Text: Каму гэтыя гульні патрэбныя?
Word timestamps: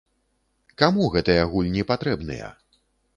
Каму 0.81 1.09
гэтыя 1.15 1.43
гульні 1.51 1.83
патрэбныя? 1.91 2.49